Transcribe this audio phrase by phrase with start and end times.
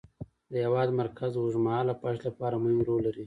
[0.51, 3.19] د هېواد مرکز د اوږدمهاله پایښت لپاره مهم رول لري.